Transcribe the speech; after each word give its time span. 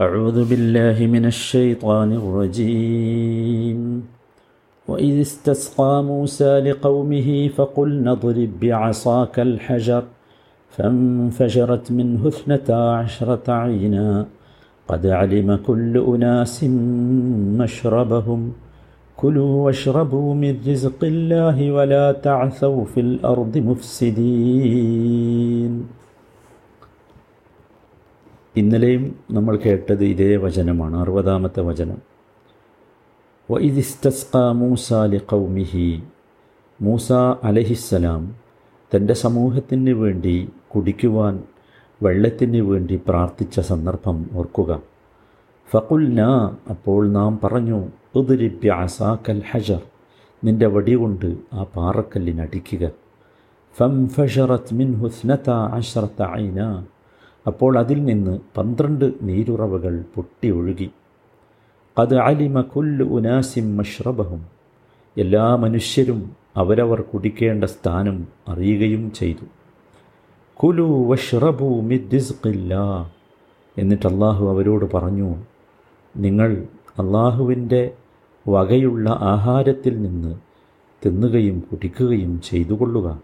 أعوذ 0.00 0.48
بالله 0.48 1.06
من 1.06 1.24
الشيطان 1.26 2.12
الرجيم. 2.12 3.80
وإذ 4.88 5.20
استسقى 5.20 6.04
موسى 6.04 6.60
لقومه 6.60 7.48
فقلنا 7.48 8.12
اضرب 8.12 8.50
بعصاك 8.60 9.40
الحجر 9.40 10.02
فانفجرت 10.70 11.92
منه 11.92 12.28
اثنتا 12.28 12.72
عشرة 12.72 13.52
عينا. 13.52 14.26
قد 14.88 15.06
علم 15.06 15.56
كل 15.66 15.98
أناس 15.98 16.64
مشربهم. 17.60 18.52
كلوا 19.16 19.64
واشربوا 19.64 20.34
من 20.34 20.54
رزق 20.68 21.04
الله 21.04 21.72
ولا 21.72 22.12
تعثوا 22.12 22.84
في 22.84 23.00
الأرض 23.00 23.58
مفسدين. 23.58 24.80
ഇന്നലെയും 28.56 29.16
നമ്മൾ 29.30 29.56
കേട്ടത് 29.56 30.04
ഇതേ 30.04 30.36
വചനമാണ് 30.36 30.96
അറുപതാമത്തെ 30.96 31.60
വചനം. 31.60 31.98
വൈദിസ്തസ്ക 33.50 34.36
മൂസ 34.36 34.92
മൂസ 36.80 37.12
അലഹിസ്സലാം 37.44 38.36
തന്റെ 38.96 39.14
സമൂഹത്തിന് 39.14 39.90
വേണ്ടി 39.90 40.48
കുടിക്കുവാൻ 40.74 41.42
വെള്ളത്തിന് 42.02 42.60
വേണ്ടി 42.60 43.00
പ്രാർത്ഥിച്ച 43.08 43.60
സന്ദർഭം 43.60 44.30
ഓർക്കുക. 44.32 44.82
ഫകുൽന 45.70 46.20
അപ്പോൾ 46.70 47.08
നാം 47.08 47.40
പറഞ്ഞു 47.44 47.88
ഉദരിബ്യ 48.14 48.70
അസാക്കൽ 48.70 49.42
ഹജർ 49.50 49.82
നിന്റെ 50.44 50.66
വടി 50.66 50.94
കൊണ്ട് 50.94 51.36
ആ 51.52 51.62
പാറക്കല്ലിനടിക്കുക. 51.62 52.90
ഫം 53.76 54.08
ഫഷറത്ത് 54.08 54.74
മിൻ 54.74 54.94
ഹുസ്നത്ത 54.94 55.50
അഷറത്ത 55.50 56.22
ഐന 56.22 56.84
അപ്പോൾ 57.46 57.78
അതിൽ 57.78 58.04
നിന്ന് 58.04 58.40
പന്ത്രണ്ട് 58.56 59.12
നീരുറവകൾ 59.22 60.04
പൊട്ടി 60.14 60.50
ഒഴുകി 60.50 60.90
അത് 61.98 62.18
അലിമ 62.18 62.60
കുല്ലു 62.60 63.04
ഉനാസിം 63.04 63.76
മഷ്റബഹും. 63.76 64.46
എല്ലാ 65.16 65.56
മനുഷ്യരും 65.56 66.36
അവരവർ 66.56 67.00
കുടിക്കേണ്ട 67.00 67.64
സ്ഥാനം 67.64 68.26
അറിയുകയും 68.48 69.12
ചെയ്തു. 69.12 69.46
കുലു 70.54 70.82
വഷ്റബു 70.82 71.80
മിദ്ദിസ്ഖില്ല 71.80 72.74
എന്നിട്ട് 73.78 74.06
അള്ളാഹു 74.06 74.50
അവരോട് 74.50 74.86
പറഞ്ഞു 74.94 75.36
നിങ്ങൾ 76.16 76.64
അള്ളാഹുവിന്റെ 76.98 77.94
വകയുള്ള 78.48 79.10
ആഹാരത്തിൽ 79.10 80.02
നിന്ന് 80.02 80.34
തിന്നുകയും 81.06 81.60
കുടിക്കുകയും 81.60 82.40
ചെയ്തുകൊള്ളുക. 82.40 83.22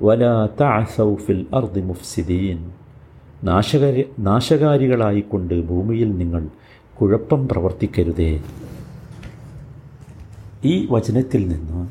വല 0.00 0.24
തഅസൗഫിൽ 0.60 1.46
അർദി 1.54 1.80
മുഫ്സിദീൻ. 1.80 2.72
നാശകാരി 3.44 4.04
നാശകാരികളായിക്കൊണ്ട് 4.18 5.62
ഭൂമിയിൽ 5.62 6.16
നിങ്ങൾ 6.16 6.48
കുഴപ്പം 7.00 7.48
പ്രവർത്തിക്കരുതേ. 7.48 8.42
ഈ 10.64 10.86
വചനത്തിൽ 10.90 11.48
നിന്ന് 11.48 11.88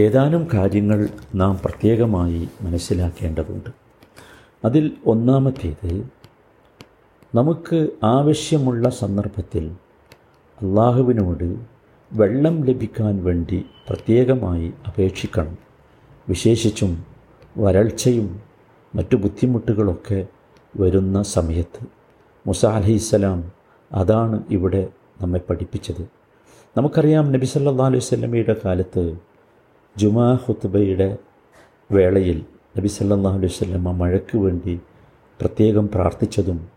ഏതാനും 0.00 0.48
കാര്യങ്ങൾ 0.54 1.08
നാം 1.34 1.60
പ്രത്യേകമായി 1.64 2.48
മനസ്സിലാക്കേണ്ടതുണ്ട്. 2.62 3.70
അതിൽ 4.64 4.92
ഒന്നാമത്തേത് 5.06 6.06
നമുക്ക് 7.34 7.88
ആവശ്യമുള്ള 8.04 8.90
സന്ദർഭത്തിൽ 8.90 9.70
അള്ളാഹുവിനോട് 10.62 11.56
വെള്ളം 12.12 12.64
ലഭിക്കാൻ 12.64 13.24
വേണ്ടി 13.24 13.64
പ്രത്യേകമായി 13.88 14.72
അപേക്ഷിക്കണം. 14.86 15.58
വിശേഷിച്ചും 16.28 17.04
വരൾച്ചയും 17.58 18.40
മറ്റു 18.94 19.16
ബുദ്ധിമുട്ടുകളൊക്കെ 19.16 20.26
വരുന്ന 20.80 21.22
സമയത്ത് 21.22 21.82
മുസ 22.46 22.66
അലഹിസ്സലാം 22.66 23.52
അതാണ് 23.92 24.44
ഇവിടെ 24.50 24.88
നമ്മെ 25.22 25.38
പഠിപ്പിച്ചത്. 25.38 26.04
നമുക്കറിയാം 26.76 27.32
നബി 27.32 27.46
സല്ലാ 27.46 27.84
അലൈഹി 27.86 28.04
സ്വലമിയുടെ 28.04 28.56
കാലത്ത് 28.64 29.16
ജുമാ 29.96 30.34
ഹുത്തുബയുടെ 30.46 31.16
വേളയിൽ 31.92 32.44
നബി 32.76 32.88
സല്ലാ 32.88 33.16
അലൈഹി 33.16 33.52
സ്വലമ 33.54 33.92
മഴയ്ക്ക് 33.92 34.38
വേണ്ടി 34.38 34.80
പ്രത്യേകം 35.40 35.88
പ്രാർത്ഥിച്ചതും 35.88 36.68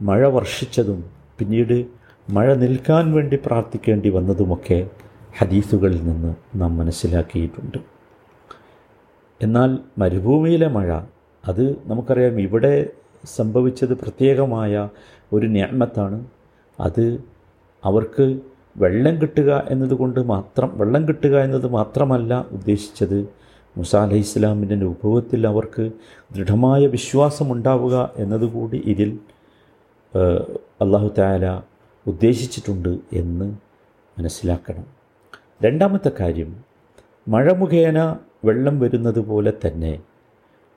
മഴ 0.00 0.28
വർഷിച്ചതും 0.28 1.04
പിന്നീട് 1.38 1.86
മഴ 2.30 2.54
നിൽക്കാൻ 2.54 3.12
വേണ്ടി 3.12 3.36
പ്രാർത്ഥിക്കേണ്ടി 3.46 4.08
വന്നതുമൊക്കെ 4.08 4.90
ഹദീസുകളിൽ 5.38 6.00
നിന്ന് 6.04 6.34
നാം 6.54 6.78
മനസ്സിലാക്കിയിട്ടുണ്ട്. 6.78 7.78
എന്നാൽ 9.42 9.78
മരുഭൂമിയിലെ 9.98 10.68
മഴ 10.68 11.00
അത് 11.46 11.76
നമുക്കറിയാം 11.86 12.40
ഇവിടെ 12.40 12.86
സംഭവിച്ചത് 13.36 13.94
പ്രത്യേകമായ 13.94 14.88
ഒരു 15.32 15.46
ഞാമത്താണ്. 15.46 16.24
അത് 16.80 17.24
അവർക്ക് 17.84 18.40
വെള്ളം 18.76 19.22
കിട്ടുക 19.22 19.66
എന്നതുകൊണ്ട് 19.70 20.20
മാത്രം 20.20 20.78
വെള്ളം 20.78 21.08
കിട്ടുക 21.08 21.38
എന്നത് 21.38 21.66
മാത്രമല്ല 21.66 22.44
ഉദ്ദേശിച്ചത്. 22.52 23.28
മുസ 23.76 23.96
അലൈഹി 23.96 24.18
ഇസ്ലാമിന്റെ 24.18 24.74
അനുഭവത്തിൽ 24.74 25.46
അവർക്ക് 25.46 25.90
ദൃഢമായ 26.34 26.86
വിശ്വാസമുണ്ടാവുക 26.86 28.10
എന്നതുകൂടി 28.16 28.82
ഇതിൽ 28.86 29.18
അള്ളാഹു 30.80 31.10
താല 31.18 31.62
ഉദ്ദേശിച്ചിട്ടുണ്ട് 32.06 32.98
എന്ന് 33.12 33.56
മനസ്സിലാക്കണം. 34.18 34.86
രണ്ടാമത്തെ 35.62 36.10
കാര്യം 36.20 36.64
മഴ 37.28 37.52
മുഖേന 37.52 38.16
വെള്ളം 38.44 38.80
വരുന്നത് 38.80 39.18
പോലെ 39.18 39.52
തന്നെ 39.66 40.00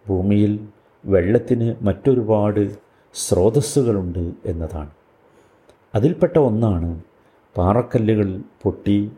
ഭൂമിയിൽ 0.08 0.54
വെള്ളത്തിന് 1.06 1.76
മറ്റൊരുപാട് 1.82 2.62
സ്രോതസ്സുകളുണ്ട് 3.14 4.32
എന്നതാണ്. 4.46 4.92
അതിൽപ്പെട്ട 5.96 6.38
ഒന്നാണ് 6.38 7.02
പാറക്കല്ലുകൾ 7.58 8.42
പൊട്ടി 8.64 9.12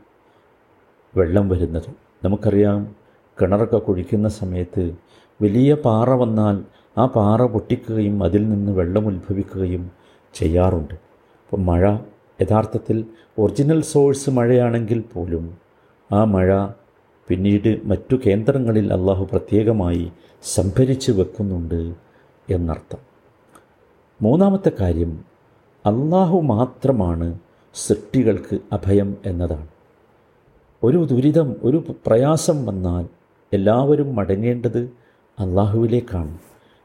വെള്ളം 1.15 1.49
വരുന്നത്. 1.49 1.89
നമുക്കറിയാം 2.23 2.95
കിണറൊക്കെ 3.41 3.77
കുഴിക്കുന്ന 3.77 4.27
സമയത്ത് 4.27 4.83
വലിയ 5.41 5.73
പാറ 5.75 6.09
വന്നാൽ 6.09 6.63
ആ 6.97 7.05
പാറ 7.05 7.45
പൊട്ടിക്കുകയും 7.45 8.23
അതിൽ 8.23 8.49
നിന്ന് 8.49 8.71
വെള്ളം 8.71 9.07
ഉത്ഭവിക്കുകയും 9.07 9.91
ചെയ്യാറുണ്ട്. 10.33 10.93
അപ്പം 10.93 11.65
മഴ 11.65 11.97
യഥാർത്ഥത്തിൽ 12.41 13.05
ഒറിജിനൽ 13.39 13.81
സോഴ്സ് 13.81 14.29
മഴയാണെങ്കിൽ 14.29 15.03
പോലും 15.13 15.57
ആ 16.11 16.23
മഴ 16.23 16.67
പിന്നീട് 17.27 17.81
മറ്റു 17.85 18.15
കേന്ദ്രങ്ങളിൽ 18.27 18.93
അള്ളാഹു 18.93 19.27
പ്രത്യേകമായി 19.31 20.11
സംഭരിച്ച് 20.43 21.11
വെക്കുന്നുണ്ട് 21.11 21.93
എന്നർത്ഥം. 22.49 22.99
മൂന്നാമത്തെ 24.21 24.71
കാര്യം 24.79 25.25
അള്ളാഹു 25.85 26.41
മാത്രമാണ് 26.41 27.39
സൃഷ്ടികൾക്ക് 27.73 28.59
അഭയം 28.71 29.17
എന്നതാണ്. 29.25 29.67
ഒരു 30.83 31.07
ദുരിതം 31.11 31.55
ഒരു 31.63 31.83
പ്രയാസം 32.05 32.65
വന്നാൽ 32.65 33.07
എല്ലാവരും 33.53 34.15
മടങ്ങേണ്ടത് 34.15 34.79
അള്ളാഹുവിലേക്കാണ് 35.39 36.37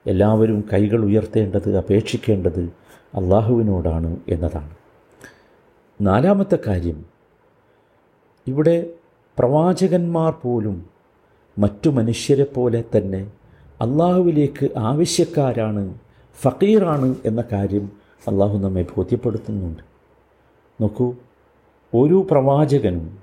എല്ലാവരും 0.06 0.64
കൈകൾ 0.72 1.04
ഉയർത്തേണ്ടത് 1.04 1.76
അപേക്ഷിക്കേണ്ടത് 1.76 2.72
അള്ളാഹുവിനോടാണ് 3.14 4.16
എന്നതാണ്. 4.28 4.70
നാലാമത്തെ 6.00 6.58
കാര്യം 6.66 7.06
ഇവിടെ 8.46 8.90
പ്രവാചകന്മാർ 9.38 10.32
പോലും 10.32 10.86
മറ്റു 11.58 11.90
മനുഷ്യരെ 11.90 12.44
പോലെ 12.44 12.84
തന്നെ 12.96 13.30
അള്ളാഹുവിലേക്ക് 13.82 14.70
ആവശ്യക്കാരാണ് 14.76 15.94
ഫക്കീറാണ് 16.42 17.16
എന്ന 17.24 17.44
കാര്യം 17.52 17.90
അള്ളാഹു 18.28 18.58
നമ്മെ 18.58 18.86
ബോധ്യപ്പെടുത്തുന്നുണ്ട്. 18.96 19.82
നോക്കൂ 20.80 21.14
ഒരു 21.94 22.26
പ്രവാചകനും 22.30 23.18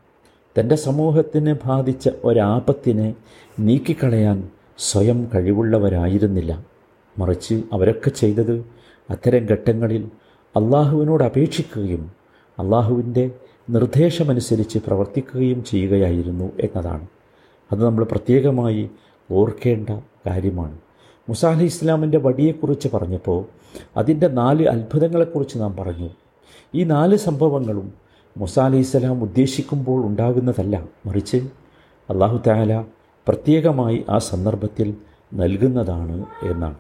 തന്റെ 0.59 0.75
സമൂഹത്തിനെ 0.75 1.53
ബാധിച്ച 1.65 2.09
ഒരാപത്തിനെ 2.23 3.15
നീക്കിക്കളയാൻ 3.59 4.49
സ്വയം 4.77 5.27
കഴിവുള്ളവരായിരുന്നില്ല. 5.35 6.65
മറിച്ച് 7.19 7.63
അവരൊക്കെ 7.73 8.09
ചെയ്തത് 8.09 8.65
അത്തരം 9.09 9.45
ഘട്ടങ്ങളിൽ 9.45 10.09
അള്ളാഹുവിനോട് 10.55 11.23
അപേക്ഷിക്കുകയും 11.23 12.11
അള്ളാഹുവിന്റെ 12.59 13.31
നിർദ്ദേശമനുസരിച്ച് 13.69 14.79
പ്രവർത്തിക്കുകയും 14.87 15.63
ചെയ്യുകയായിരുന്നു 15.63 16.51
എന്നതാണ്. 16.59 17.07
അത് 17.71 17.85
നമ്മൾ 17.85 18.03
പ്രത്യേകമായി 18.03 18.89
ഓർക്കേണ്ട 19.31 19.89
കാര്യമാണ്. 20.27 20.77
മുസാ 21.29 21.51
അലി 21.51 21.63
ഇസ്ലാമിന്റെ 21.63 22.17
വടിയെക്കുറിച്ച് 22.17 22.87
പറഞ്ഞപ്പോൾ 22.93 23.45
അതിന്റെ 23.97 24.27
നാല് 24.27 24.67
അത്ഭുതങ്ങളെക്കുറിച്ച് 24.67 25.57
നാം 25.57 25.75
പറഞ്ഞു. 25.75 26.09
ഈ 26.75 26.83
നാല് 26.83 27.15
സംഭവങ്ങളും 27.15 27.93
മുസാ 28.37 28.65
അലി 28.65 28.77
ഇസ്ലാം 28.77 29.23
ഉദ്ദേശിക്കുമ്പോൾ 29.23 30.05
ഉണ്ടാകുന്നതല്ല. 30.05 30.85
മറിച്ച് 31.05 31.37
അള്ളാഹു 32.09 32.41
താല 32.47 32.81
പ്രത്യേകമായി 33.27 34.05
ആ 34.09 34.17
സന്ദർഭത്തിൽ 34.17 34.95
നൽകുന്നതാണ് 35.33 36.25
എന്നാണ്. 36.43 36.75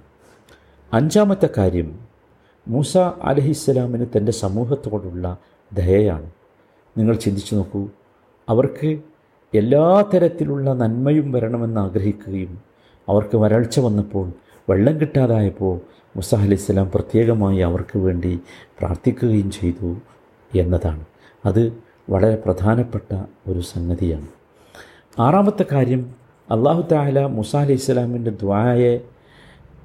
അഞ്ചാമത്തെ 0.93 1.49
കാര്യം 1.57 1.99
മൂസ 2.67 2.97
അലഹിസ്സലാമിന് 2.97 4.05
തന്റെ 4.17 4.31
സമൂഹത്തോടുള്ള 4.31 5.37
ദയയാണ്. 5.73 6.31
നിങ്ങൾ 6.97 7.15
ചിന്തിച്ചു 7.15 7.55
നോക്കൂ. 7.55 7.87
അവർക്ക് 8.49 8.99
എല്ലാ 9.53 10.01
തരത്തിലുള്ള 10.01 10.73
നന്മയും 10.73 11.31
വരണമെന്ന് 11.31 11.81
ആഗ്രഹിക്കുകയും 11.81 12.61
അവർക്ക് 13.09 13.37
വരൾച്ച 13.37 13.79
വന്നപ്പോൾ 13.79 14.31
വെള്ളം 14.69 15.01
കിട്ടാതായപ്പോൾ 15.01 15.79
മുസ 16.15 16.35
അലൈഹിസ്സലാം 16.35 16.91
പ്രത്യേകമായി 16.95 17.57
അവർക്ക് 17.57 17.97
വേണ്ടി 17.97 18.39
പ്രാർത്ഥിക്കുകയും 18.79 19.51
ചെയ്തു 19.51 19.95
എന്നതാണ്. 20.55 21.05
അത് 21.45 21.73
വളരെ 22.09 22.35
പ്രധാനപ്പെട്ട 22.35 23.23
ഒരു 23.47 23.59
സംഗതിയാണ്. 23.59 24.27
ആറാമത്തെ 25.19 25.65
കാര്യം 25.71 26.15
അള്ളാഹു 26.51 26.81
താല 26.91 27.25
മുസ 27.25 27.55
ഇസ്ലാമിന്റെ 27.55 27.77
സ്വലാമിന്റെ 27.77 28.31
ദ്വായെ 28.31 29.01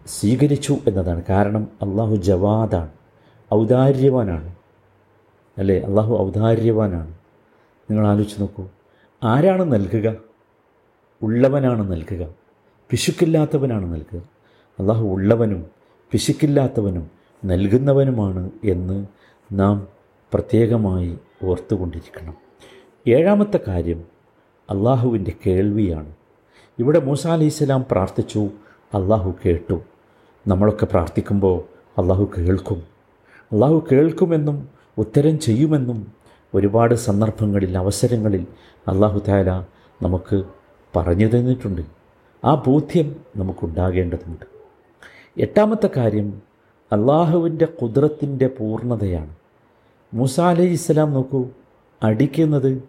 സ്വീകരിച്ചു 0.06 0.76
എന്നതാണ്. 0.86 1.22
കാരണം 1.30 1.68
അള്ളാഹു 1.82 2.16
ജവാദാണ് 2.16 2.88
ഔദാര്യവാനാണ്. 3.54 4.59
അല്ലേ? 5.60 5.80
അള്ളാഹു 5.80 6.16
ഔദാര്യവാനാണ്. 6.16 7.14
നിങ്ങൾ 7.90 8.06
ആലോചിച്ച് 8.06 8.40
നോക്കൂ. 8.40 8.68
ആരാണ് 9.24 9.72
നൽകുക? 9.72 10.16
ഉള്ളവനാണ് 11.22 11.92
നൽകുക. 11.92 12.28
പിശുക്കില്ലാത്തവനാണ് 12.90 13.92
നൽകുക. 13.92 14.22
അള്ളാഹു 14.80 15.06
ഉള്ളവനും 15.06 15.66
പിശുക്കില്ലാത്തവനും 16.10 17.10
നൽകുന്നവനുമാണ് 17.44 18.50
എന്ന് 18.64 19.06
നാം 19.52 19.88
പ്രത്യേകമായി 20.34 21.18
ഓർത്തുകൊണ്ടിരിക്കണം. 21.44 22.34
ഏഴാമത്തെ 23.08 23.60
കാര്യം 23.68 24.04
അള്ളാഹുവിന്റെ 24.70 25.32
കേൾവിയാണ്. 25.46 26.14
ഇവിടെ 26.78 27.00
മൂസ 27.00 27.26
അലി 27.26 27.48
സ്വലാം 27.48 27.84
പ്രാർത്ഥിച്ചു 27.90 28.38
അള്ളാഹു 28.94 29.34
കേട്ടു. 29.46 29.82
നമ്മളൊക്കെ 30.46 30.86
പ്രാർത്ഥിക്കുമ്പോൾ 30.86 31.62
അള്ളാഹു 32.00 32.30
കേൾക്കും. 32.38 32.82
അള്ളാഹു 33.52 33.86
കേൾക്കുമെന്നും 33.92 34.79
ഉത്തരം 35.00 35.38
ചെയ്യുമെന്നും 35.38 36.12
ഒരുപാട് 36.54 36.94
സന്ദർഭങ്ങളിൽ 36.94 37.78
അവസരങ്ങളിൽ 37.78 38.46
അള്ളാഹു 38.88 39.22
താല 39.28 39.60
നമുക്ക് 40.02 40.44
പറഞ്ഞു 40.96 41.26
തന്നിട്ടുണ്ട്. 41.26 41.82
ആ 42.44 42.54
ബോധ്യം 42.66 43.16
നമുക്കുണ്ടാകേണ്ടതുണ്ട്. 43.36 44.44
എട്ടാമത്തെ 45.38 45.90
കാര്യം 45.96 46.42
അള്ളാഹുവിന്റെ 46.92 47.64
കുതിരത്തിന്റെ 47.64 48.46
പൂർണതയാണ്. 48.48 49.34
മൂസ 50.14 50.40
അലൈഹി 50.40 50.72
ഇസ്ലാം 50.72 51.12
നോക്കൂ 51.12 51.46
അടിക്കുന്നത് 52.02 52.82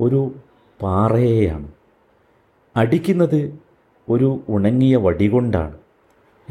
ഒരു 0.00 0.34
പാറയെയാണ്. 0.82 1.68
അടിക്കുന്നത് 2.76 3.58
ഒരു 4.08 4.40
ഉണങ്ങിയ 4.48 4.96
വടി 4.96 5.28
കൊണ്ടാണ്. 5.28 5.76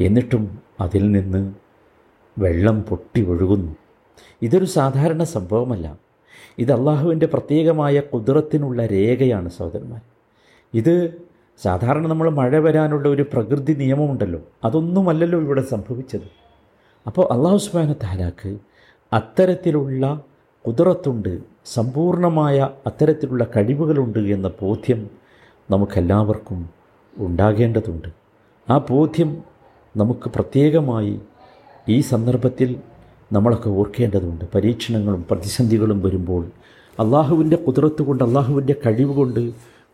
എന്നിട്ടും 0.00 0.58
അതിൽ 0.80 1.12
നിന്ന് 1.12 1.54
വെള്ളം 2.38 2.82
പൊട്ടി 2.82 3.26
ഒഴുകുന്നു. 3.26 3.76
ഇതൊരു 4.42 4.64
സാധാരണ 4.64 5.22
സംഭവമല്ല. 5.22 5.98
ഇത് 6.58 6.72
അള്ളാഹുവിന്റെ 6.72 7.26
പ്രത്യേകമായ 7.26 8.00
കുതിരത്തിനുള്ള 8.00 8.86
രേഖയാണ് 8.86 9.48
സഹോദരന്മാർ. 9.48 10.00
ഇത് 10.74 11.22
സാധാരണ 11.62 12.06
നമ്മൾ 12.06 12.30
മഴ 12.30 12.58
വരാനുള്ള 12.58 13.08
ഒരു 13.08 13.22
പ്രകൃതി 13.22 13.72
നിയമമുണ്ടല്ലോ. 13.72 14.40
അതൊന്നുമല്ലല്ലോ 14.64 15.40
ഇവിടെ 15.40 15.62
സംഭവിച്ചത്. 15.62 16.42
അപ്പോൾ 17.06 17.32
അള്ളാഹു 17.32 17.56
സുബാന 17.56 17.92
താലാക്ക് 17.92 18.58
അത്തരത്തിലുള്ള 19.12 20.20
കുതിരത്തുണ്ട് 20.66 21.38
സമ്പൂർണമായ 21.64 22.68
അത്തരത്തിലുള്ള 22.86 23.46
കഴിവുകളുണ്ട് 23.56 24.18
എന്ന 24.18 24.50
ബോധ്യം 24.62 25.10
നമുക്കെല്ലാവർക്കും 25.70 26.70
ഉണ്ടാകേണ്ടതുണ്ട്. 27.18 28.08
ആ 28.70 28.78
ബോധ്യം 28.90 29.42
നമുക്ക് 29.96 30.30
പ്രത്യേകമായി 30.30 31.20
ഈ 31.88 32.00
സന്ദർഭത്തിൽ 32.00 32.80
നമ്മളൊക്കെ 33.32 33.68
ഓർക്കേണ്ടതുണ്ട്. 33.70 34.44
പരീക്ഷണങ്ങളും 34.54 35.24
പ്രതിസന്ധികളും 35.30 36.02
വരുമ്പോൾ 36.02 36.46
അള്ളാഹുവിന്റെ 36.98 37.56
കുതിരത്ത് 37.56 38.02
കൊണ്ട് 38.02 38.24
അള്ളാഹുവിന്റെ 38.24 38.74
കഴിവ് 38.86 39.14
കൊണ്ട് 39.14 39.40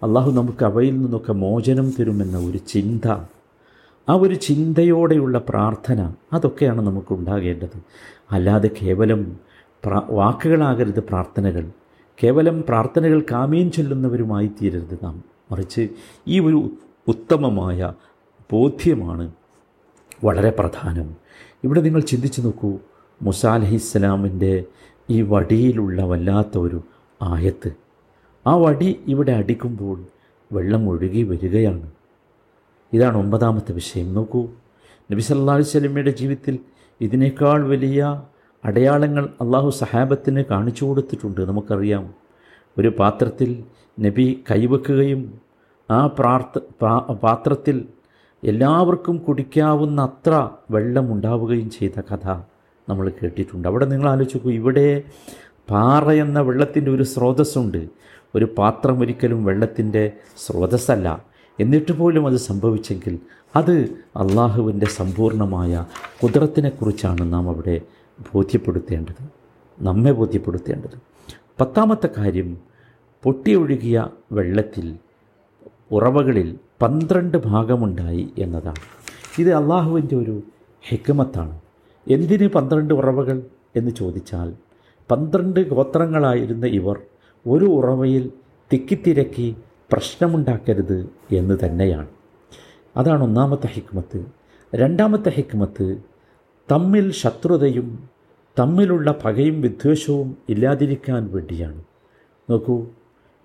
അള്ളാഹു 0.03 0.31
നമുക്ക് 0.31 0.65
അവയിൽ 0.65 1.01
നിന്നൊക്കെ 1.01 1.33
മോചനം 1.33 1.91
തരുമെന്ന 1.91 2.39
ഒരു 2.39 2.59
ചിന്ത 2.59 3.11
ആ 4.09 4.15
ഒരു 4.15 4.35
ചിന്തയോടെയുള്ള 4.35 5.43
പ്രാർത്ഥന 5.49 6.13
അതൊക്കെയാണ് 6.33 6.81
നമുക്ക് 6.81 7.15
ഉണ്ടാകേണ്ടത്. 7.15 7.79
അല്ലാതെ 8.31 8.71
കേവലം 8.83 9.37
പ്രാ 9.85 10.03
വാക്കുകളാകരുത് 10.11 11.01
പ്രാർത്ഥനകൾ. 11.01 11.71
കേവലം 12.25 12.65
പ്രാർത്ഥനകൾ 12.69 13.23
കാമീൻ 13.33 13.71
ചൊല്ലുന്നവരുമായി 13.71 14.47
തീരരുത് 14.47 14.99
നാം. 15.03 15.25
മറിച്ച് 15.53 15.89
ഈ 16.29 16.41
ഒരു 16.41 16.71
ഉത്തമമായ 17.09 17.93
ബോധ്യമാണ് 18.53 19.33
വളരെ 20.25 20.51
പ്രധാനം. 20.51 21.17
ഇവിടെ 21.65 21.81
നിങ്ങൾ 21.81 22.01
ചിന്തിച്ചു 22.01 22.41
നോക്കൂ 22.41 22.73
മുസ 23.23 23.47
അലഹിസ്സലാമിന്റെ 23.47 24.65
ഈ 25.11 25.23
വടിയിലുള്ള 25.23 26.03
വല്ലാത്ത 26.03 26.59
ഒരു 26.59 26.83
ആയത്ത്. 27.23 27.71
ആ 28.47 28.57
വടി 28.57 29.01
ഇവിടെ 29.09 29.33
അടിക്കുമ്പോൾ 29.33 30.05
വെള്ളം 30.53 30.89
ഒഴുകി 30.89 31.23
വരികയാണ്. 31.23 31.91
ഇതാണ് 32.93 33.17
ഒമ്പതാമത്തെ 33.17 33.73
വിഷയം. 33.73 34.15
നോക്കൂ 34.15 34.49
നബി 35.13 35.21
സല്ലാ 35.21 35.55
വല്ലമയുടെ 35.55 36.11
ജീവിതത്തിൽ 36.11 36.59
ഇതിനേക്കാൾ 37.01 37.69
വലിയ 37.69 38.23
അടയാളങ്ങൾ 38.65 39.29
അള്ളാഹു 39.41 39.71
സഹാബത്തിന് 39.71 40.45
കാണിച്ചു 40.51 40.85
കൊടുത്തിട്ടുണ്ട്. 40.85 41.41
നമുക്കറിയാം 41.41 42.15
ഒരു 42.79 42.89
പാത്രത്തിൽ 42.89 43.65
നബി 44.01 44.45
കൈവെക്കുകയും 44.51 45.41
ആ 45.91 46.07
പ്രാർത്ഥ 46.07 46.59
പാത്രത്തിൽ 47.13 47.89
എല്ലാവർക്കും 48.45 49.19
കുടിക്കാവുന്ന 49.19 50.03
അത്ര 50.03 50.49
വെള്ളം 50.71 51.13
ഉണ്ടാവുകയും 51.13 51.71
ചെയ്ത 51.71 52.01
കഥ. 52.01 52.58
നമ്മൾ 52.89 53.13
കേട്ടിട്ടുണ്ട്. 53.23 53.69
അവിടെ 53.69 53.85
നിങ്ങൾ 53.85 54.09
ആലോചിക്കൂ 54.09 54.51
ഇവിടെ 54.51 55.03
പാറ 55.71 56.11
എന്ന 56.11 56.41
വെള്ളത്തിന്റെ 56.41 56.91
ഒരു 56.91 57.03
സ്രോതസ്സുണ്ട്. 57.03 57.89
ഒരു 58.35 58.55
പാത്രം 58.59 59.01
ഒരിക്കലും 59.01 59.45
വെള്ളത്തിന്റെ 59.45 60.13
സ്രോതസ്സല്ല. 60.47 61.25
എന്നിട്ട് 61.61 61.93
പോലും 61.93 62.27
അത് 62.27 62.37
സംഭവിച്ചെങ്കിൽ 62.37 63.19
അത് 63.57 63.73
അള്ളാഹുവിന്റെ 64.17 64.87
സമ്പൂർണമായ 64.87 65.87
കുതിരത്തിനെക്കുറിച്ചാണ് 66.23 67.33
നാം 67.33 67.49
അവിടെ 67.49 67.81
ബോധ്യപ്പെടുത്തേണ്ടത്. 68.35 69.29
നമ്മെ 69.81 70.13
ബോധ്യപ്പെടുത്തേണ്ടത്. 70.13 70.99
പത്താമത്തെ 71.61 72.09
കാര്യം 72.19 72.59
പൊട്ടിയൊഴുകിയ 73.23 74.07
വെള്ളത്തിൽ 74.33 74.97
ഉറവകളിൽ 75.91 76.59
പന്ത്രണ്ട് 76.83 77.39
ഭാഗമുണ്ടായി 77.39 78.29
എന്നതാണ്. 78.39 78.83
ഇത് 79.39 79.53
അള്ളാഹുവിന്റെ 79.55 80.17
ഒരു 80.17 80.43
ഹിക്കമത്താണ് 80.89 81.61
എന്തിന് 82.09 82.49
പന്ത്രണ്ട് 82.49 82.95
ഉറവകൾ 82.95 83.43
എന്ന് 83.77 83.91
ചോദിച്ചാൽ 83.91 84.55
പന്ത്രണ്ട് 85.11 85.61
ഗോത്രങ്ങളായിരുന്ന 85.61 86.67
ഇവർ 86.67 86.99
ഒരു 87.47 87.65
ഉറവയിൽ 87.65 88.33
തിക്കിത്തിരക്കി 88.73 89.57
പ്രശ്നമുണ്ടാക്കരുത് 89.93 91.09
എന്ന് 91.33 91.55
തന്നെയാണ്. 91.65 92.09
അതാണ് 92.97 93.23
ഒന്നാമത്തെ 93.23 93.67
ഹിക്മത്ത്. 93.67 94.27
രണ്ടാമത്തെ 94.75 95.31
ഹിക്മത്ത് 95.31 95.97
തമ്മിൽ 96.73 97.13
ശത്രുതയും 97.13 98.09
തമ്മിലുള്ള 98.59 99.15
പകയും 99.25 99.61
വിദ്വേഷവും 99.61 100.37
ഇല്ലാതിരിക്കാൻ 100.49 101.31
വേണ്ടിയാണ്. 101.33 101.81
നോക്കൂ 102.51 102.87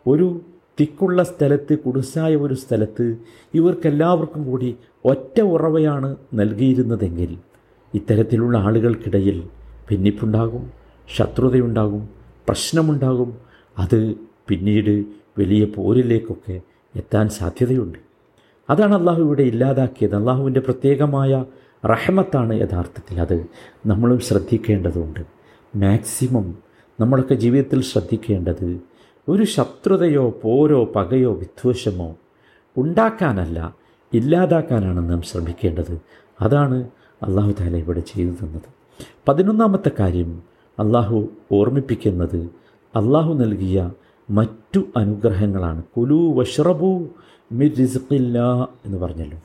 ഒരു 0.08 0.41
തിക്കുള്ള 0.79 1.24
സ്ഥലത്ത് 1.24 1.79
കുടുസായ 1.79 2.36
ഒരു 2.36 2.53
സ്ഥലത്ത് 2.53 3.17
ഇവർക്കെല്ലാവർക്കും 3.53 4.51
കൂടി 4.51 4.75
ഒറ്റ 5.05 5.41
ഉറവയാണ് 5.41 6.15
നൽകിയിരുന്നതെങ്കിൽ 6.34 7.38
ഇത്തരത്തിലുള്ള 7.93 8.57
ആളുകൾക്കിടയിൽ 8.57 9.43
ഭിന്നിപ്പുണ്ടാകും 9.91 10.71
ശത്രുതയുണ്ടാകും 11.15 12.09
പ്രശ്നമുണ്ടാകും. 12.47 13.38
അത് 13.77 14.15
പിന്നീട് 14.47 15.05
വലിയ 15.39 15.65
പോരിലേക്കൊക്കെ 15.65 16.62
എത്താൻ 16.95 17.29
സാധ്യതയുണ്ട്. 17.29 18.00
അതാണ് 18.69 18.95
അള്ളാഹു 18.95 19.21
ഇവിടെ 19.21 19.43
ഇല്ലാതാക്കിയത്. 19.43 20.15
അള്ളാഹുവിന്റെ 20.15 20.59
പ്രത്യേകമായ 20.59 21.45
റഹമത്താണ് 21.85 22.62
യഥാർത്ഥത്തിൽ 22.62 23.21
അത്. 23.21 23.45
നമ്മളും 23.85 24.19
ശ്രദ്ധിക്കേണ്ടതുണ്ട്. 24.19 25.19
മാക്സിമം 25.75 26.57
നമ്മളൊക്കെ 27.00 27.35
ജീവിതത്തിൽ 27.35 27.81
ശ്രദ്ധിക്കേണ്ടത് 27.81 28.79
ഒരു 29.29 29.43
ശത്രുതയോ 29.43 30.39
പോരോ 30.43 30.85
പകയോ 30.95 31.33
വിദ്വേഷമോ 31.33 32.15
ഉണ്ടാക്കാനല്ല 32.77 33.75
ഇല്ലാതാക്കാനാണ് 34.13 35.09
നാം 35.09 35.21
ശ്രമിക്കേണ്ടത്. 35.21 36.00
അതാണ് 36.41 36.89
അള്ളാഹു 37.24 37.51
താല 37.51 37.77
ഇവിടെ 37.77 38.00
ചെയ്തു 38.00 38.30
തന്നത്. 38.30 38.70
പതിനൊന്നാമത്തെ 39.27 39.92
കാര്യം 40.00 40.44
അള്ളാഹു 40.80 41.27
ഓർമ്മിപ്പിക്കുന്നത് 41.51 42.50
അള്ളാഹു 42.96 43.34
നൽകിയ 43.34 43.92
മറ്റു 44.30 44.82
അനുഗ്രഹങ്ങളാണ്. 44.98 45.84
കുലു 45.98 46.34
വഷറബു 46.34 47.08
മിർ 47.51 47.75
റിസ്ഖില്ല 47.75 48.68
എന്ന് 48.86 48.98
പറഞ്ഞല്ലോ. 48.98 49.38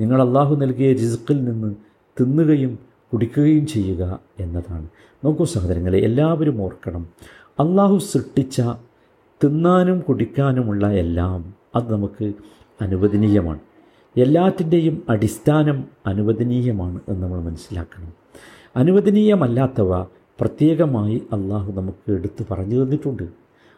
നിങ്ങൾ 0.00 0.22
അള്ളാഹു 0.22 0.56
നൽകിയ 0.56 0.92
റിസ്ഖിൽ 0.92 1.44
നിന്ന് 1.44 1.74
തിന്നുകയും 2.20 2.78
കുടിക്കുകയും 3.12 3.66
ചെയ്യുക 3.66 4.18
എന്നതാണ്. 4.40 4.88
നോക്കൂ 5.24 5.44
സഹോദരങ്ങളെ 5.44 5.98
എല്ലാവരും 5.98 6.62
ഓർക്കണം. 6.62 7.06
അള്ളാഹു 7.60 7.98
സൃഷ്ടിച്ച 7.98 8.62
തിന്നാനും 9.44 10.00
കുടിക്കാനുമുള്ള 10.00 10.92
എല്ലാം 10.92 11.54
അത് 11.76 11.92
നമുക്ക് 11.92 12.32
അനുവദനീയമാണ്. 12.80 13.58
എല്ലാറ്റിന്റെയും 14.16 15.02
അടിസ്ഥാനം 15.08 15.84
അനുവദനീയമാണ് 16.06 17.00
എന്ന് 17.08 17.22
നമ്മൾ 17.22 17.40
മനസ്സിലാക്കണം. 17.40 18.12
അനുവദനീയമല്ലാത്തവ 18.76 20.02
പ്രത്യേകമായി 20.40 21.22
അള്ളാഹു 21.32 21.72
നമുക്ക് 21.72 22.12
എടുത്തു 22.12 22.44
പറഞ്ഞു 22.50 22.82
തന്നിട്ടുണ്ട്. 22.82 23.22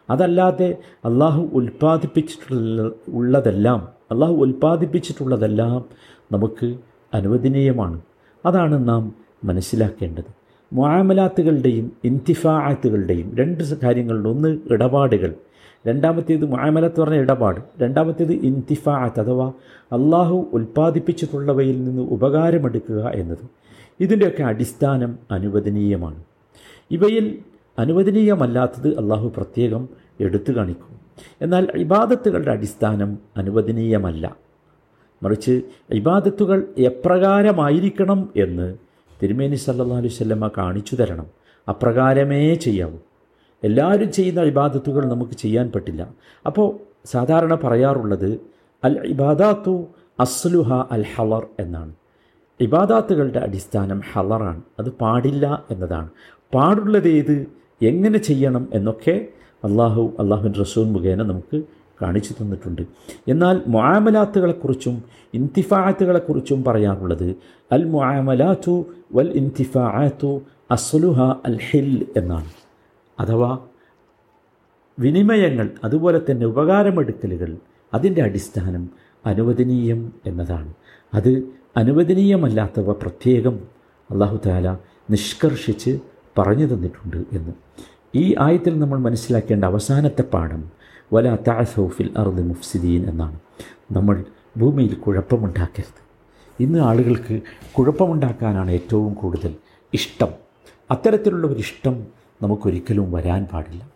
അതല്ലാതെ 0.09 0.77
അള്ളാഹു 1.05 1.49
ഉൽപ്പാദിപ്പിച്ചിട്ടുള്ള 1.53 2.91
ഉള്ളതെല്ലാം 3.07 3.87
അള്ളാഹു 4.11 4.33
ഉൽപ്പാദിപ്പിച്ചിട്ടുള്ളതെല്ലാം 4.33 5.85
നമുക്ക് 6.31 6.77
അനുവദനീയമാണ്. 7.13 8.01
അതാണ് 8.45 8.87
നാം 8.87 9.15
മനസ്സിലാക്കേണ്ടത്. 9.43 10.45
മുആമലാത്തുകളുടെയും 10.73 11.91
ഇൻതിഫാഅത്തുകളുടെയും 12.03 13.37
രണ്ട് 13.37 13.81
കാര്യങ്ങളുണ്ട് 13.83 14.29
ഒന്ന് 14.29 14.57
ഇടപാടുകൾ. 14.71 15.33
രണ്ടാമത്തേത് 15.87 16.45
മുആമലത്ത് 16.45 17.01
പറഞ്ഞ 17.01 17.15
ഇടപാട്. 17.15 17.61
രണ്ടാമത്തേത് 17.81 18.33
ഇൻതിഫാഅത്ത് 18.33 19.19
അഥവാ 19.19 19.49
അള്ളാഹു 19.91 20.49
ഉൽപ്പാദിപ്പിച്ചിട്ടുള്ളവയിൽ 20.53 21.83
നിന്ന് 21.83 22.01
ഉപകാരമെടുക്കുക 22.01 23.11
എന്നത്. 23.13 23.37
ഇതിന്റെയൊക്കെ 23.99 24.43
അടിസ്ഥാനം 24.43 25.19
അനുവദനീയമാണ്. 25.31 26.23
ഇവയിൽ 26.91 27.39
അനുവദനീയമല്ലാത്തത് 27.79 28.97
അള്ളാഹു 28.99 29.33
പ്രത്യേകം 29.37 29.89
എടുത്തു 30.19 30.51
കാണിക്കും. 30.51 30.99
എന്നാൽ 31.41 31.67
ഇബാദത്തുകളുടെ 31.75 32.51
അടിസ്ഥാനം 32.51 33.17
അനുവദനീയമല്ല. 33.37 34.35
മറിച്ച് 35.23 35.61
ഇബാദത്തുകൾ 35.89 36.67
എപ്രകാരമായിരിക്കണം 36.77 38.29
എന്ന് 38.35 38.77
തിരുമേനി 39.23 39.55
സല്ലാ 39.55 39.97
അലുസല്ലമ്മ 39.97 40.49
കാണിച്ചു 40.57 40.95
തരണം. 40.95 41.25
അപ്രകാരമേ 41.69 42.53
ചെയ്യാവൂ. 42.53 42.97
എല്ലാവരും 43.67 44.09
ചെയ്യുന്ന 44.17 44.41
ഇബാദത്തുകൾ 44.51 45.03
നമുക്ക് 45.13 45.35
ചെയ്യാൻ 45.43 45.67
പറ്റില്ല. 45.75 46.01
അപ്പോൾ 46.49 46.67
സാധാരണ 47.13 47.53
പറയാറുള്ളത് 47.63 48.29
അൽ 48.87 48.95
ഇബാദാത്തു 49.13 49.73
അസ്ലുഹ 50.25 50.69
അൽ 50.95 51.05
ഹലർ 51.13 51.43
എന്നാണ്. 51.63 51.93
ഇബാദാത്തുകളുടെ 52.59 53.39
അടിസ്ഥാനം 53.47 53.99
ഹലറാണ് 54.11 54.61
അത് 54.81 54.89
പാടില്ല 55.01 55.45
എന്നതാണ്. 55.73 56.09
പാടുള്ളത് 56.55 57.09
ഏത്? 57.19 57.37
എങ്ങനെ 57.89 58.19
ചെയ്യണം 58.27 58.63
എന്നൊക്കെ 58.77 59.15
അള്ളാഹു 59.67 60.03
അള്ളാഹുൻ 60.21 60.51
റസൂൽ 60.63 60.85
മുഖേന 60.95 61.21
നമുക്ക് 61.31 61.57
കാണിച്ചു 62.01 62.33
തന്നിട്ടുണ്ട്. 62.37 62.83
എന്നാൽ 63.31 63.55
മുആമലാത്തുകളെക്കുറിച്ചും 63.75 64.95
ഇൻതിഫാഅത്തുകളെക്കുറിച്ചും 65.37 66.59
പറയാറുള്ളത് 66.67 67.27
അൽ 67.75 67.83
മുആമലാത്തു 67.95 68.75
വൽ 69.17 69.31
ഇൻതിഫാഅത്തു 69.41 70.31
അസ്ലുഹ 70.75 71.19
അൽ 71.49 71.57
ഹിൽ 71.67 71.91
എന്നാണ്. 72.21 72.49
അഥവാ 73.19 73.57
വിനിമയങ്ങൾ 74.99 75.69
അതുപോലെ 75.83 76.21
തന്നെ 76.31 76.45
ഉപകാരമെടുക്കലുകൾ 76.45 77.57
അതിന്റെ 77.93 78.23
അടിസ്ഥാനം 78.23 78.89
അനുവദനീയം 79.25 80.13
എന്നതാണ്. 80.25 80.73
അത് 81.13 81.43
അനുവദനീയമല്ലാത്തവ 81.77 82.91
പ്രത്യേകം 82.91 83.59
അള്ളാഹു 84.11 84.39
താല 84.45 84.77
നിഷ്കർഷിച്ച് 85.09 85.99
പറഞ്ഞു 86.37 86.65
തന്നിട്ടുണ്ട് 86.65 87.17
എന്ന്. 87.31 87.51
ഈ 88.15 88.35
ആയത്തിൽ 88.39 88.79
നമ്മൾ 88.79 88.99
മനസ്സിലാക്കേണ്ട 88.99 89.65
അവസാനത്തെ 89.65 90.21
പാഠം 90.21 90.71
വല 91.13 91.35
താസൗഫിൽ 91.35 92.13
അറുദ് 92.17 92.43
മുഫ്സിദീൻ 92.43 93.09
എന്നാണ്. 93.09 93.39
നമ്മൾ 93.91 94.25
ഭൂമിയിൽ 94.57 94.93
കുഴപ്പമുണ്ടാക്കരുത്. 94.93 96.05
ഇന്ന് 96.59 96.79
ആളുകൾക്ക് 96.79 97.41
കുഴപ്പമുണ്ടാക്കാനാണ് 97.73 98.71
ഏറ്റവും 98.71 99.13
കൂടുതൽ 99.13 99.55
ഇഷ്ടം. 99.93 100.27
അത്തരത്തിലുള്ള 100.91 101.47
ഒരു 101.47 101.59
ഇഷ്ടം 101.59 102.14
നമുക്കൊരിക്കലും 102.41 103.11
വരാൻ 103.11 103.45
പാടില്ല. 103.45 103.89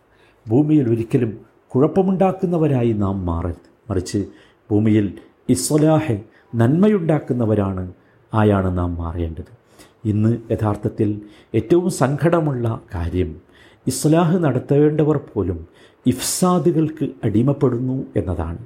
ഭൂമിയിൽ 0.48 0.88
ഒരിക്കലും 0.88 1.38
കുഴപ്പമുണ്ടാക്കുന്നവരായി 1.68 2.92
നാം 2.92 3.26
മാറരുത്. 3.26 3.66
മറിച്ച് 3.90 4.26
ഭൂമിയിൽ 4.70 5.18
ഇസ്വലാഹെ 5.48 6.22
നന്മയുണ്ടാക്കുന്നവരാണ് 6.54 7.92
ആയാണ് 8.34 8.78
നാം 8.78 8.94
മാറേണ്ടത്. 8.94 9.60
ഇന്ന് 10.04 10.38
യഥാർത്ഥത്തിൽ 10.50 11.20
ഏറ്റവും 11.54 11.90
സങ്കടമുള്ള 11.90 12.80
കാര്യം 12.94 13.40
ഇസ്ലാഹ് 13.86 14.36
നടത്തേണ്ടവർ 14.44 15.16
പോലും 15.16 15.66
ഇഫ്സാദുകൾക്ക് 16.06 17.08
അടിമപ്പെടുന്നു 17.24 18.06
എന്നതാണ്. 18.16 18.58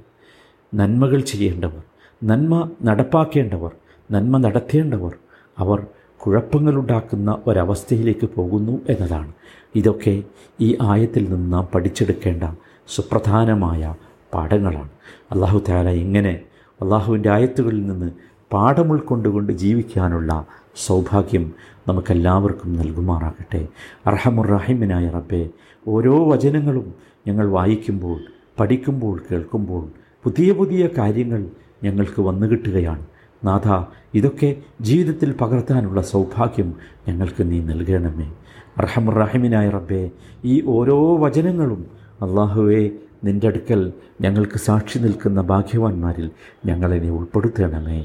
നന്മകൾ 0.73 1.19
ചെയ്യേണ്ടവർ 1.19 1.83
നന്മ 2.23 2.69
നടപ്പാക്കേണ്ടവർ 2.83 3.71
നന്മ 4.11 4.37
നടത്തേണ്ടവർ 4.37 5.13
അവർ 5.59 5.87
കുഴപ്പങ്ങളുണ്ടാക്കുന്ന 6.17 7.37
ഒരവസ്ഥയിലേക്ക് 7.47 8.29
പോകുന്നു 8.35 8.81
എന്നതാണ്. 8.89 9.33
ഇതൊക്കെ 9.75 10.23
ഈ 10.61 10.77
ആയത്തിൽ 10.81 11.33
നിന്ന് 11.33 11.53
നാം 11.53 11.67
പഠിച്ചെടുക്കേണ്ട 11.75 12.43
സുപ്രധാനമായ 12.87 13.95
പാഠങ്ങളാണ്. 14.33 14.89
അള്ളാഹു 15.31 15.63
താല 15.69 15.89
ഇങ്ങനെ 15.89 16.39
അള്ളാഹുവിന്റെ 16.81 17.29
ആയത്തുകളിൽ 17.29 17.85
നിന്ന് 17.85 18.11
പാഠം 18.53 18.91
ഉൾക്കൊണ്ടുകൊണ്ട് 18.91 19.53
ജീവിക്കാനുള്ള 19.53 20.45
സൗഭാഗ്യം 20.85 21.51
നമുക്കെല്ലാവർക്കും 21.87 22.75
നൽകുമാറാകട്ടെ. 22.75 23.67
അർഹമുറഹിമിനായ 24.07 25.09
റബ്ബെ 25.09 25.49
ഓരോ 25.87 26.31
വചനങ്ങളും 26.31 26.93
ഞങ്ങൾ 27.27 27.49
വായിക്കുമ്പോൾ 27.49 28.19
പഠിക്കുമ്പോൾ 28.59 29.21
കേൾക്കുമ്പോൾ 29.31 29.87
പുതിയ 30.23 30.51
പുതിയ 30.51 30.89
കാര്യങ്ങൾ 30.97 31.45
ഞങ്ങൾക്ക് 31.83 32.21
വന്നു 32.21 32.47
കിട്ടുകയാണ്. 32.47 33.05
നാഥ 33.43 33.83
ഇതൊക്കെ 34.13 34.55
ജീവിതത്തിൽ 34.81 35.31
പകർത്താനുള്ള 35.41 36.01
സൗഭാഗ്യം 36.01 36.73
ഞങ്ങൾക്ക് 37.07 37.51
നീ 37.51 37.59
നൽകണമേ. 37.59 38.33
അർഹമുറഹിമിനായ 38.77 39.69
റബ്ബേ 39.69 40.01
ഈ 40.45 40.63
ഓരോ 40.65 41.17
വചനങ്ങളും 41.17 41.81
അള്ളാഹുവെ 42.21 42.81
നിന്റെ 43.23 43.47
അടുക്കൽ 43.47 43.81
ഞങ്ങൾക്ക് 44.21 44.57
സാക്ഷി 44.57 44.99
നിൽക്കുന്ന 44.99 45.41
ഭാഗ്യവാന്മാരിൽ 45.41 46.27
ഞങ്ങളെ 46.65 46.99
നീ 46.99 47.09
ഉൾപ്പെടുത്തണമേ. 47.09 47.99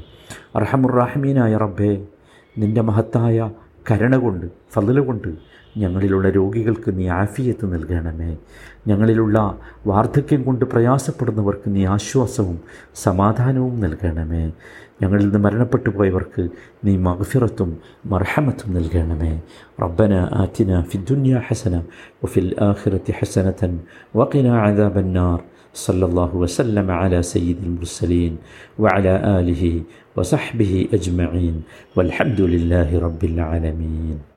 അർഹമുറാഹിമീനായ 0.56 1.56
റബ്ബേ 1.56 1.90
നിന്റെ 2.58 2.82
മഹത്തായ 2.82 3.50
കരുണ 3.90 4.16
കൊണ്ട് 4.16 4.46
ഫതല 4.74 5.00
കൊണ്ട് 5.00 5.28
ഞങ്ങളിലുള്ള 5.81 6.27
രോഗികൾക്ക് 6.37 6.89
നീ 6.97 7.05
ആഫിയത്ത് 7.15 7.65
നൽകണമേ 7.73 8.31
ഞങ്ങളിലുള്ള 8.89 9.37
വാർദ്ധക്യം 9.85 10.41
കൊണ്ട് 10.47 10.63
പ്രയാസപ്പെടുന്നവർക്ക് 10.73 11.69
നീ 11.75 11.81
ആശ്വാസവും 11.95 12.57
സമാധാനവും 13.05 13.73
നൽകണമേ 13.85 14.43
ഞങ്ങളിൽ 15.01 15.23
നിന്ന് 15.23 15.39
മരണപ്പെട്ടു 15.45 15.89
പോയവർക്ക് 15.89 16.43
നീ 16.85 16.93
മഗ്ഫിറത്തും 17.07 17.71
മർഹമത്തും 18.13 18.69
നൽകണമേ 18.77 19.33
റബ്ബന 19.83 20.13
ആറ്റിന 20.43 20.79
ഫിദ്ദുന്യ 20.91 21.41
ഹസന 21.47 21.75
വഫിൽ 22.23 22.49
ആഖിറത്തി 22.69 23.15
ഹസനത്തൻ 23.19 23.73
വഖിന 24.21 24.47
അദാബന്നാർ 24.61 25.41
صلى 25.77 26.05
الله 26.05 26.31
وسلم 26.35 26.91
على 26.93 27.19
سيد 27.25 27.57
المرسلين 27.59 28.33
وعلى 28.77 29.13
آله 29.39 29.63
وصحبه 30.15 30.73
أجمعين 30.93 31.55
والحمد 31.95 32.39
لله 32.43 32.89
رب 32.99 33.21
العالمين 33.25 34.17